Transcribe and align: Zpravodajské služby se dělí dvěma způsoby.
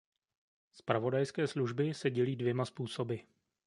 Zpravodajské 0.73 1.47
služby 1.47 1.93
se 1.93 2.09
dělí 2.11 2.35
dvěma 2.35 2.65
způsoby. 2.65 3.15